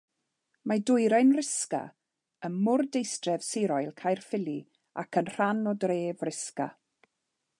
Mae 0.69 0.79
Dwyrain 0.89 1.33
Rhisga 1.39 1.81
ym 2.47 2.55
mwrdeistref 2.69 3.45
sirol 3.49 3.91
Caerffili 4.01 4.57
ac 5.05 5.19
yn 5.23 5.31
rhan 5.35 5.65
o 5.73 5.75
dref 5.85 6.25
Rhisga. 6.29 6.71